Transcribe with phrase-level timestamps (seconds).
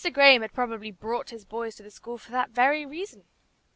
[0.13, 3.23] Graham had probably brought his boys to the school for that very reason.